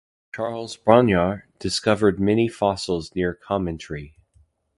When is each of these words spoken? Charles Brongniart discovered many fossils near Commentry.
Charles 0.33 0.77
Brongniart 0.77 1.43
discovered 1.59 2.19
many 2.19 2.47
fossils 2.47 3.13
near 3.15 3.35
Commentry. 3.35 4.15